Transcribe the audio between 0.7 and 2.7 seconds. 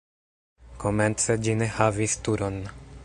Komence ĝi ne havis turon.